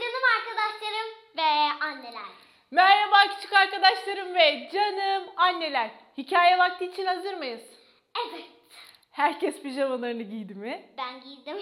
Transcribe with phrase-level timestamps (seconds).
[0.00, 2.32] canım arkadaşlarım ve anneler.
[2.70, 5.90] Merhaba küçük arkadaşlarım ve canım anneler.
[6.18, 7.62] Hikaye vakti için hazır mıyız?
[8.26, 8.44] Evet
[9.10, 10.82] Herkes pijamalarını giydi mi?
[10.98, 11.58] ben giydim.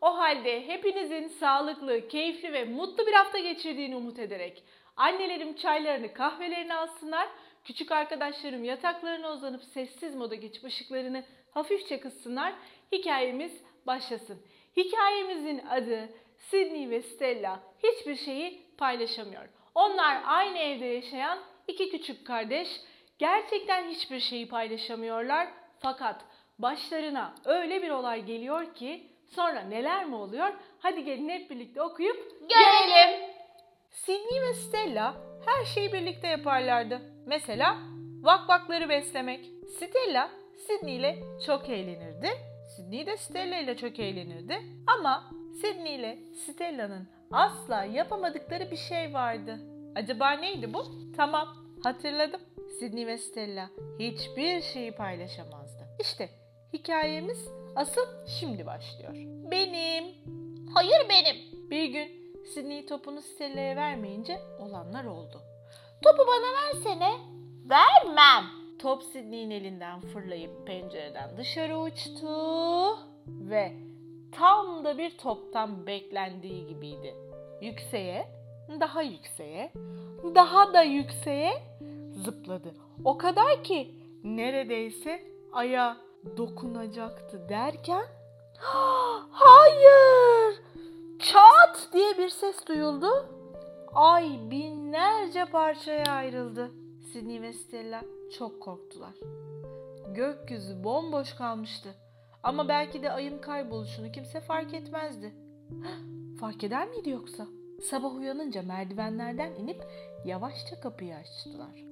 [0.00, 4.62] O halde hepinizin sağlıklı, keyifli ve mutlu bir hafta geçirdiğini umut ederek
[4.96, 7.28] annelerim çaylarını, kahvelerini alsınlar.
[7.64, 12.52] Küçük arkadaşlarım yataklarına uzanıp sessiz moda geçip ışıklarını hafifçe kıssınlar.
[12.92, 13.52] Hikayemiz
[13.86, 14.42] başlasın.
[14.76, 16.08] Hikayemizin adı
[16.50, 19.48] Sydney ve Stella hiçbir şeyi paylaşamıyor.
[19.74, 22.68] Onlar aynı evde yaşayan iki küçük kardeş.
[23.18, 25.48] Gerçekten hiçbir şeyi paylaşamıyorlar.
[25.80, 26.20] Fakat
[26.58, 30.52] başlarına öyle bir olay geliyor ki sonra neler mi oluyor?
[30.78, 33.30] Hadi gelin hep birlikte okuyup Görelim.
[33.90, 35.14] Sydney ve Stella
[35.46, 37.00] her şeyi birlikte yaparlardı.
[37.26, 37.76] Mesela
[38.22, 39.46] vakvakları beslemek.
[39.76, 40.30] Stella
[40.66, 42.28] Sydney ile çok eğlenirdi.
[42.76, 44.62] Sydney de Stella ile çok eğlenirdi.
[44.86, 49.58] Ama Sydney ile Stella'nın asla yapamadıkları bir şey vardı.
[49.94, 50.84] Acaba neydi bu?
[51.16, 51.48] Tamam,
[51.82, 52.40] hatırladım.
[52.78, 55.84] Sydney ve Stella hiçbir şeyi paylaşamazdı.
[56.00, 56.28] İşte
[56.72, 59.12] hikayemiz asıl şimdi başlıyor.
[59.50, 60.04] Benim.
[60.74, 61.36] Hayır benim.
[61.70, 62.08] Bir gün
[62.54, 65.42] Sydney topunu Stella'ya vermeyince olanlar oldu.
[66.02, 67.10] Topu bana versene.
[67.70, 68.44] Vermem.
[68.78, 72.28] Top Sydney'in elinden fırlayıp pencereden dışarı uçtu
[73.26, 73.72] ve
[74.36, 77.14] tam da bir toptan beklendiği gibiydi.
[77.60, 78.28] Yükseğe,
[78.80, 79.72] daha yükseğe,
[80.34, 81.62] daha da yükseğe
[82.24, 82.74] zıpladı.
[83.04, 85.96] O kadar ki neredeyse aya
[86.36, 88.04] dokunacaktı derken
[89.30, 90.60] Hayır!
[91.18, 93.26] Çat diye bir ses duyuldu.
[93.94, 96.70] Ay binlerce parçaya ayrıldı.
[97.12, 98.02] Sydney ve Stella
[98.38, 99.14] çok korktular.
[100.08, 101.94] Gökyüzü bomboş kalmıştı.
[102.44, 105.32] Ama belki de ayın kayboluşunu kimse fark etmezdi.
[106.40, 107.46] Fark eder miydi yoksa?
[107.90, 109.84] Sabah uyanınca merdivenlerden inip
[110.24, 111.84] yavaşça kapıyı açtılar.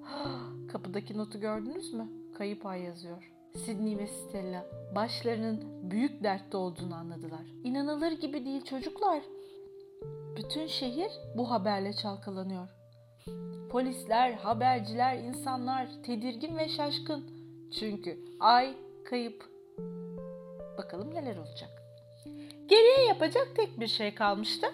[0.72, 2.08] Kapıdaki notu gördünüz mü?
[2.34, 3.32] Kayıp ay yazıyor.
[3.56, 7.46] Sydney ve Stella başlarının büyük dertte olduğunu anladılar.
[7.64, 9.22] İnanılır gibi değil çocuklar.
[10.36, 12.68] Bütün şehir bu haberle çalkalanıyor.
[13.70, 17.24] Polisler, haberciler, insanlar tedirgin ve şaşkın.
[17.78, 19.51] Çünkü ay kayıp.
[20.84, 21.70] Bakalım neler olacak.
[22.66, 24.66] Geriye yapacak tek bir şey kalmıştı.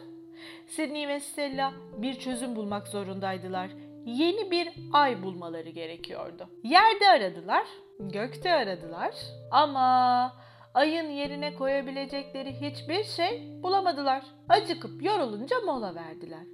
[0.67, 3.71] Sydney ve Stella bir çözüm bulmak zorundaydılar.
[4.05, 6.49] Yeni bir ay bulmaları gerekiyordu.
[6.65, 7.67] Yerde aradılar,
[8.01, 9.15] gökte aradılar
[9.51, 10.33] ama
[10.75, 14.23] ayın yerine koyabilecekleri hiçbir şey bulamadılar.
[14.49, 16.45] Acıkıp yorulunca mola verdiler.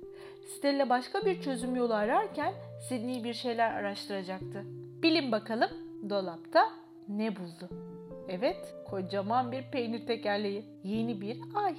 [0.56, 2.54] Stella başka bir çözüm yolu ararken
[2.88, 4.62] Sydney bir şeyler araştıracaktı.
[5.02, 5.70] Bilin bakalım
[6.10, 6.70] dolapta
[7.08, 7.68] ne buldu?
[8.28, 10.64] Evet, kocaman bir peynir tekerleği.
[10.84, 11.76] Yeni bir ay.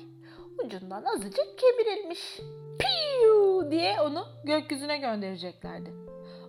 [0.66, 2.40] Ucundan azıcık kemirilmiş.
[2.80, 5.94] Piu diye onu gökyüzüne göndereceklerdi.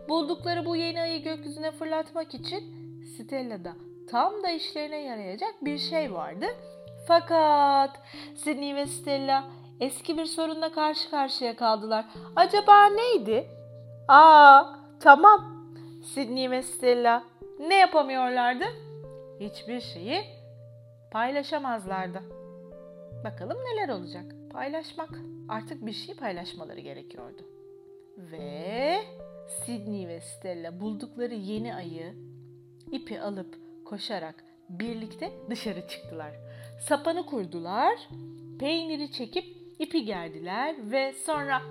[0.09, 2.65] Buldukları bu yeni ayı gökyüzüne fırlatmak için
[3.05, 3.73] Stella'da
[4.11, 6.47] tam da işlerine yarayacak bir şey vardı.
[7.09, 7.91] Fakat
[8.37, 9.45] Sydney ve Stella
[9.81, 12.05] eski bir sorunla karşı karşıya kaldılar.
[12.37, 13.49] Acaba neydi?
[14.09, 14.65] Aa,
[15.01, 15.67] tamam.
[16.15, 17.23] Sydney ve Stella
[17.69, 18.65] ne yapamıyorlardı?
[19.41, 20.25] Hiçbir şeyi
[21.11, 22.23] paylaşamazlardı.
[23.25, 24.25] Bakalım neler olacak.
[24.53, 25.11] Paylaşmak.
[25.49, 27.43] Artık bir şey paylaşmaları gerekiyordu.
[28.17, 28.99] Ve
[29.49, 32.15] Sydney ve Stella buldukları yeni ayı
[32.93, 34.35] ipi alıp koşarak
[34.69, 36.33] birlikte dışarı çıktılar.
[36.81, 38.09] Sapanı kurdular,
[38.61, 39.45] peyniri çekip
[39.79, 41.63] ipi gerdiler ve sonra!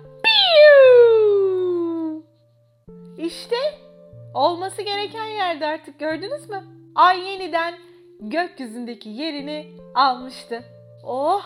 [3.18, 3.56] İşte
[4.34, 6.75] olması gereken yerde artık gördünüz mü?
[6.96, 7.76] Ay yeniden
[8.20, 10.64] gökyüzündeki yerini almıştı.
[11.04, 11.44] Oh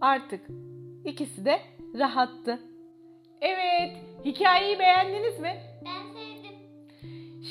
[0.00, 0.40] artık
[1.04, 1.60] ikisi de
[1.98, 2.60] rahattı.
[3.40, 5.62] Evet hikayeyi beğendiniz mi?
[5.84, 6.56] Ben sevdim.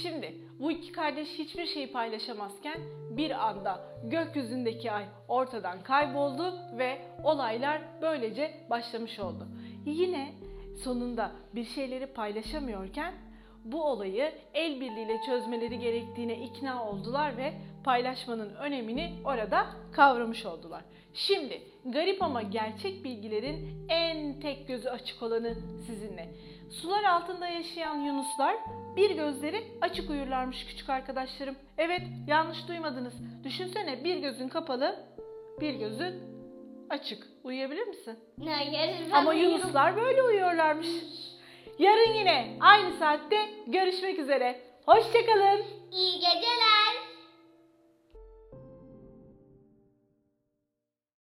[0.02, 2.78] Şimdi bu iki kardeş hiçbir şeyi paylaşamazken
[3.10, 9.48] bir anda gökyüzündeki ay ortadan kayboldu ve olaylar böylece başlamış oldu.
[9.86, 10.34] Yine
[10.84, 13.14] sonunda bir şeyleri paylaşamıyorken
[13.66, 17.54] bu olayı el birliğiyle çözmeleri gerektiğine ikna oldular ve
[17.84, 20.82] paylaşmanın önemini orada kavramış oldular.
[21.14, 25.56] Şimdi garip ama gerçek bilgilerin en tek gözü açık olanı
[25.88, 26.30] sizinle.
[26.70, 28.56] Sular altında yaşayan yunuslar
[28.96, 31.56] bir gözleri açık uyurlarmış küçük arkadaşlarım.
[31.78, 33.14] Evet yanlış duymadınız.
[33.44, 34.96] Düşünsene bir gözün kapalı,
[35.62, 36.14] bir gözün
[36.90, 37.28] açık.
[37.44, 38.20] Uyuyabilir misin?
[38.46, 40.88] Hayır ben Ama yunuslar böyle uyuyorlarmış.
[41.80, 43.38] Yarın yine aynı saatte
[43.68, 44.62] görüşmek üzere.
[44.86, 45.64] Hoşçakalın.
[45.92, 46.15] İyi.